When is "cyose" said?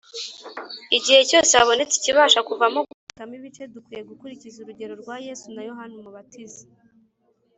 1.29-1.51